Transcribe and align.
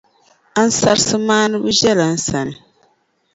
ansarisi 0.61 1.17
maaniba 1.27 1.69
ʒiɛla 1.77 2.05
n 2.15 2.17
sani. 2.27 2.55